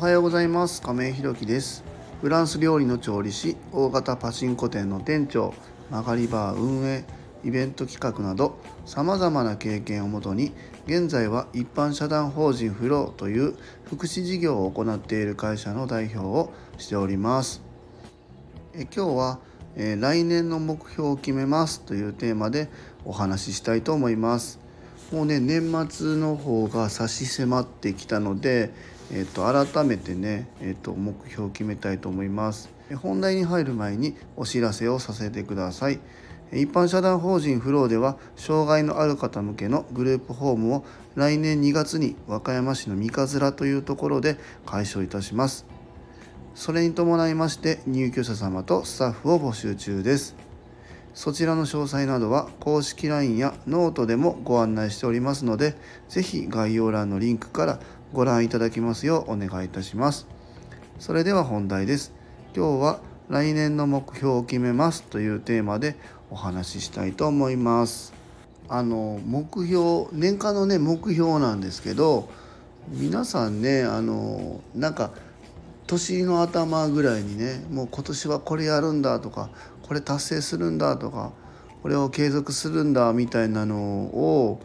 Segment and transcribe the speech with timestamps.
[0.00, 0.80] はようございます。
[0.80, 1.84] 亀井ひろきです。
[2.22, 5.52] フランス料理の調理師大型パチンコ店の店長
[5.90, 7.04] 曲がりバー運営
[7.44, 10.54] イベント企画などさまざまな経験をもとに
[10.86, 17.60] 現在は一般社団法人フローという福祉事業を行っている会社の代表をしております。
[18.72, 19.38] え今日は、
[19.76, 22.70] えー、来年の目標を決めますというテーマで
[23.04, 24.60] お話ししたいと思います。
[25.12, 28.72] もうね年末の方が差し迫ってきたので、
[29.12, 32.70] えーと、改めてね、えーと、目標を決めたいと思います。
[32.96, 36.00] 本題に入る前にお知らせをさせてください。
[36.52, 40.84] 一般社団法人フローでは障害のある方向けのグループホームを
[41.14, 45.66] 来年2月に和歌山市の三日面というところで開所いたします。
[46.54, 50.36] それに伴いまして入居者様とスタッフを募集中です。
[51.14, 55.74] そちらの詳細などは公式 LINE やノートでもご案内しておりますので
[56.08, 57.80] 是非概要欄のリンクから
[58.12, 60.26] ご覧いただきますようお願いいたします。
[60.98, 62.12] それでは本題です。
[62.56, 65.94] 今日は来年の目標を決めますというテーマで
[66.28, 68.12] お話ししたいと思います。
[68.68, 72.28] あの目標年間のね目標なんですけど
[72.88, 75.12] 皆さんねあのなんか
[75.86, 79.50] 年の頭ぐらいにねもう今年はこれやるんだとか
[79.82, 81.32] これ達成するんだとか
[81.82, 84.60] これを継続するんだみたいなのを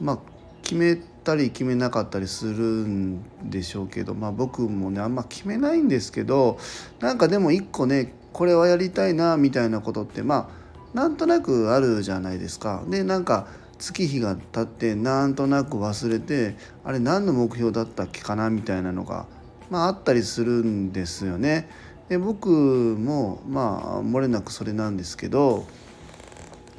[0.00, 0.18] まあ
[0.62, 6.58] 決めたり決めなかったりするんでしょうけどまあ僕もねあんま決めないんですけど
[7.00, 10.50] なんかでも一個ねこれはやりたいなみたいなことってま
[10.94, 12.82] あなんとなくあるじゃないですか。
[12.88, 13.46] でなんか
[13.78, 19.26] 月日が経ってなんとなく忘れてあれ何の目標だったっけかなみたいなのが、
[19.70, 21.68] まあ、あったりするんですよね。
[22.08, 25.64] で僕もまあ漏れなくそれなんですけど、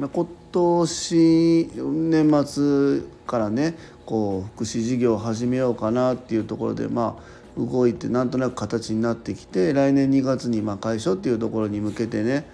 [0.10, 12.45] 今年年末からねこう福祉事業を始めようかなっていうところでまあ動いてなんとなく形になってきて来年2月にまあ解消っていうところに向けてね、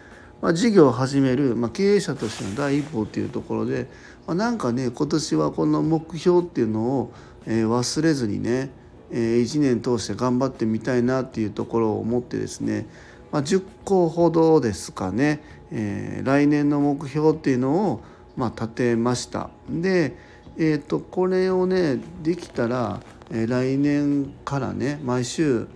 [0.42, 3.88] まあ、事業を始める、まあ、経営者としての第一歩っていうところで、
[4.26, 7.14] まあ、なんかね今年はこの目標っていうのを、
[7.46, 8.72] えー、忘れずにね
[9.12, 12.88] え1年通して頑張ってみたいなっていうところを思ってですね、
[13.32, 15.42] まあ、10個ほどですかね、
[15.72, 18.04] えー、来年の目標っていうのを、
[18.36, 19.50] まあ、立てました。
[19.70, 20.16] で、
[20.58, 23.02] えーと、これをねできたら、
[23.32, 25.68] えー、来年からね毎週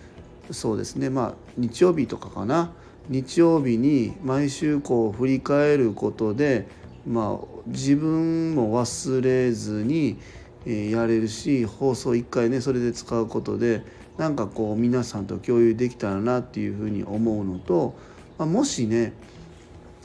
[0.50, 2.72] そうですねまあ日曜日とかかな
[3.10, 6.68] 日曜日に毎週こう振り返ることで、
[7.06, 10.18] まあ、自分も忘れずに、
[10.66, 13.82] えやれるし放送1回ねそれで使うことで
[14.18, 17.96] なんかこう皆さんと共有できたらなっていうふうに思うのと、
[18.38, 19.14] まあ、もしね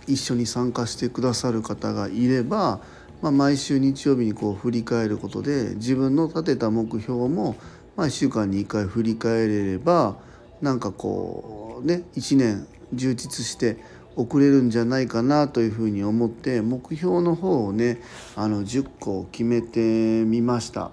[0.06, 2.80] 一緒に参加してくださる方がいれば、
[3.22, 7.56] まあ、毎週日曜日にこう振り返ることで自分の立てた目標も、
[7.96, 10.16] ま、1週間に1回振り返れれば
[10.60, 13.78] なんかこうね1年充実して
[14.16, 18.00] 遅れるんじゃないかなというふうに思って目標の方をね
[18.34, 19.80] あの10個決めて
[20.24, 20.90] みました。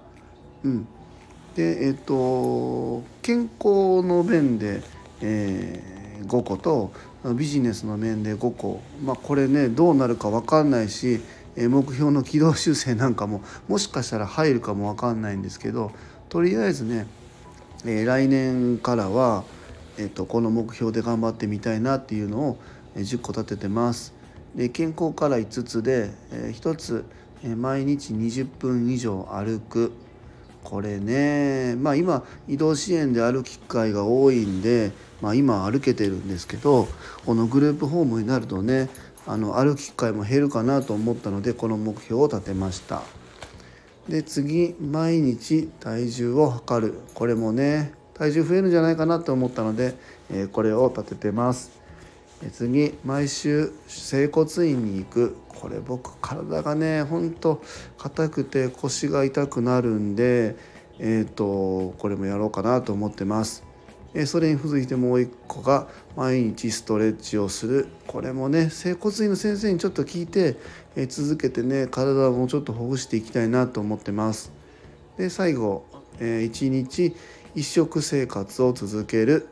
[0.62, 0.86] うん、
[1.54, 4.82] でえっと健康の面で、
[5.22, 5.93] えー、
[6.26, 6.92] 5個と
[7.36, 11.20] ビジネスの面で5個、まあ、これねどうなるか分かんないし
[11.56, 15.92] 目標の軌道修正なんかももしかしたら入るかも分かんないんですけど
[16.28, 17.06] とりあえずね、
[17.84, 19.44] え、来年からは、
[19.98, 22.58] えーとこの目標で頑張ってみたいなっていうのを
[22.96, 24.12] 10個立ててます。
[24.54, 27.04] で健康から5つで、え1つ、
[27.56, 29.92] 毎日20分以上歩く
[30.64, 36.88] これねまあ今移動支援で歩く機会が多いんで、まあ、今歩けてるんですけど
[37.24, 38.88] このグループホームになるとね
[39.26, 43.02] あの歩く機会も減るかなと思ったのでこの目標を立てました。
[44.08, 46.94] で次毎日体重を測る。
[47.14, 49.94] これもね体重増えるんじゃないかなと思ったので、
[50.30, 51.83] えこれを立ててます。
[52.50, 57.62] 次毎週整骨院に行くこれ僕体がねほんと
[57.98, 60.56] 硬くて腰が痛くなるんで
[60.98, 63.64] えっ、ー、とこれもやろうかなと思ってます。
[64.14, 70.56] えそれに付いてもう一個が毎日ストレッチをするこれもね整骨院の先生にちょっと聞いて、
[70.94, 74.52] え続けてね体をもうちょっとほぐしていきたいなと思ってます。
[75.18, 75.84] で最後、
[76.20, 77.14] え、1日
[77.56, 79.48] 一食生活を続ける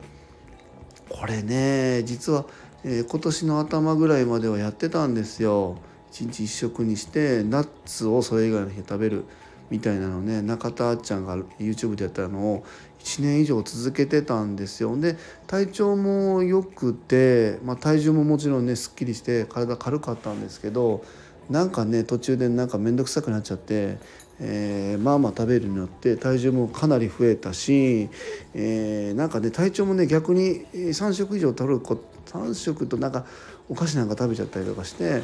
[1.09, 2.45] これね実は
[2.85, 5.77] えー、今年の頭ぐらいまではやってたんですよ。
[6.11, 9.23] 1日1食にしてナッツをそれ以外の日食べる
[9.69, 10.41] みたいなのね。
[10.41, 12.63] 中田あっちゃんが YouTube でやったのを
[12.99, 14.97] 1年以上続けてたんですよ。
[14.97, 21.03] で体調も良くて、まあ、体重ももちろんねすっきりして体軽かったんですけど
[21.49, 23.97] なんかね途中でなんか面倒くさくなっちゃって、
[24.39, 28.09] えー、まあまあ食べるようになって体重もかなり増えたし、
[28.53, 33.25] えー、なんかね体調もね逆に3食以上取ること3食となんか
[33.69, 35.23] お菓子なんか食べちゃったりとかして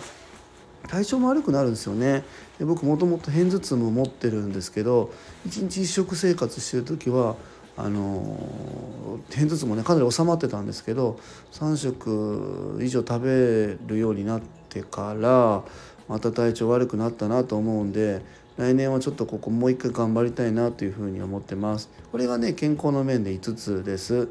[0.87, 2.23] 体調も悪くなるんですよね。
[2.57, 5.11] で僕もともと片頭痛も持ってるんですけど
[5.47, 7.35] 1日1食生活してる時は
[7.77, 11.19] あの片頭痛もねかなり収まってたんですけど
[11.51, 15.63] 3食以上食べるようになってから
[16.07, 18.21] また体調悪くなったなと思うんで
[18.57, 21.89] 来年はちょっとここもう一回頑張りたいなというふうに思ってます。
[22.11, 24.27] これがね健康の面で5つです、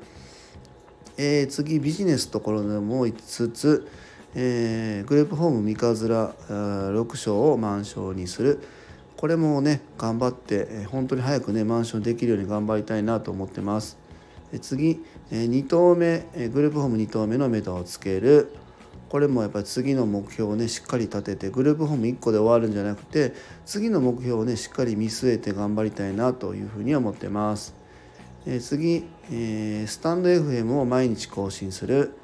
[1.19, 3.87] えー、次ビジネスところでも5つ
[4.35, 8.61] えー、グループホーム三日面6章を満床にする
[9.17, 13.99] これもね頑張って、えー、本当に早くね満床できるように頑張りたいなと思ってます。
[14.53, 18.51] え次、え、2投目、え、グループホーム2投目の目処をつける
[19.11, 23.35] これもやっぱり次の目標をねしっかり立ててグループホーム1個で終わるんじゃなくて
[23.67, 27.78] 次の目標をねしっかり見据えて頑張りたいなというふうに思ってます。
[28.51, 32.15] え次、えスタンド FM を毎日更新する。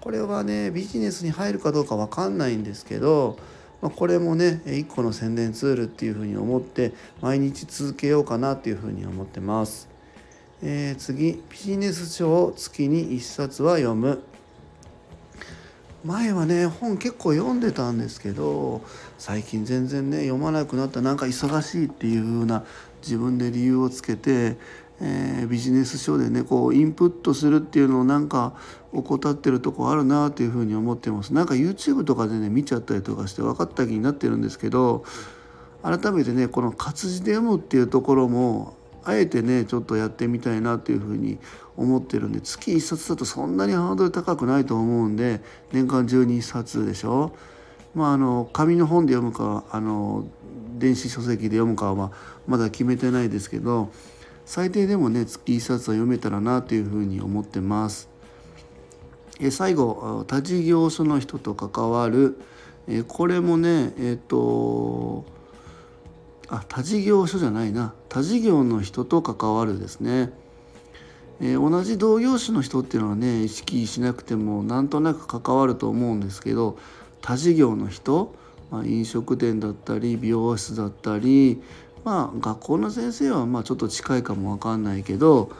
[0.00, 3.38] これはねビジネスに入るかどうか分かんないんですけど、
[3.82, 9.90] まあ、これもね一個の宣伝ツールっていうふうに思って毎日続けようかなっていうふうに思ってます。
[10.62, 14.22] えー、次ビジネス書を月に1冊は読む。
[16.02, 18.82] 前はね本結構読んでたんですけど
[19.16, 21.02] 最近全然ね読まなくなった。
[21.02, 22.64] なんか忙しいっていう風な
[23.02, 24.56] 自分で理由をつけて
[25.00, 28.54] えー、ビジネス書でねこうインプットするっていうのをなんか
[28.92, 31.34] 怠ってるとこあるなっていうふうに思ってます。
[31.34, 35.04] なんか YouTube とかでね見ちゃったりとかして分かった気になってるんですけど
[35.82, 41.38] 改めてねこの活字で読むっていうところもあえてねちょっとやってみたいなっていうふうに
[41.76, 45.42] 思ってるんで月1冊だとそんなにハードル高くないと思うんで
[45.72, 47.34] 年間12冊でしょ。
[47.94, 50.24] まああの紙の本で読むかあの
[50.78, 52.12] 電子書籍で読むかは
[52.46, 53.90] まだ決めてないですけど
[54.46, 58.08] 最低でもね月1冊は読めたらなというふうに思ってます。
[59.40, 62.38] え最後他事業所の人と関わる
[62.86, 65.24] えこれもねえっ、ー、と
[66.48, 70.32] あ他事業所じゃないな他事業の人と関わるですね。
[71.40, 76.78] えー、同じ同業種の人っていうのはね意識しなくてもなんとなく関わると思うんですけど
[77.20, 78.34] 他事業の人、
[78.70, 81.60] まあ、飲食店だったり美容室だったり
[82.04, 85.50] まあ学校の先生はまあちょっと近いかも分かんないけど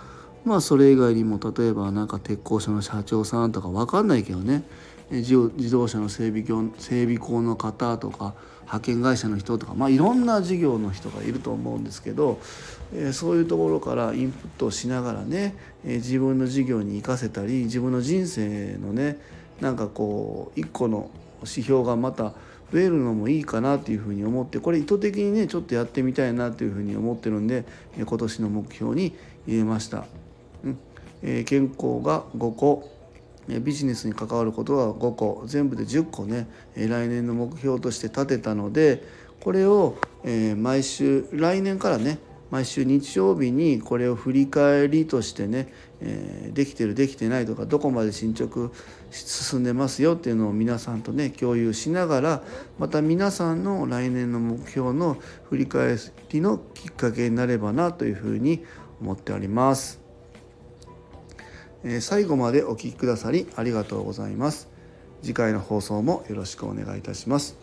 [0.44, 4.64] まあそれ以外にも例えばなんか鉄工所の社長さんとか分かんないけどね。
[5.10, 12.40] 自動車の整備業整備工の方とか派遣会社の人とか、まあ、いろんな事業の人がいると思うんですけど、
[12.94, 15.54] え、そういうところからインプットをしながらね、
[15.84, 19.18] え、自分の事業に生かせたり自分の人生のね
[19.60, 21.10] なんかこう一個の
[21.40, 22.32] 指標がまた
[22.74, 27.64] 増えるのもいいかなというふうに思ってこれ意図的にねちょっとやってみたいなというふうに思ってるんで
[27.96, 29.14] 今年の目標に
[29.46, 30.06] 入れました。
[30.64, 30.78] うん。
[31.22, 32.90] えー、健康が5個。
[33.46, 35.44] ビジネスに関わることが5個。
[35.46, 39.04] 全部で10個ね来年の目標として立てたので
[39.38, 42.18] これをえ毎週来年からね
[42.50, 48.70] 毎週日曜日にこれを振り返りとしてね、えー、できてるできてないとかどこまで進捗
[49.10, 52.42] 進んでますよっていうのを皆さんとね共有しながら
[52.78, 55.96] また皆さんの来年の目標の振り返
[56.30, 58.64] りのきっかけになればなというふうに
[59.00, 60.00] 思っております。
[61.82, 64.68] えー、最後までお聴きくださりありがとうございます。
[65.22, 67.56] 次回の放送もよろしくお願いいたします。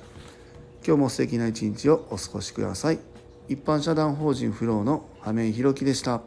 [0.86, 3.11] 今日も素敵な一日をお過ごしください。
[3.48, 6.22] 一般社団法人フローの羽目弘樹でした。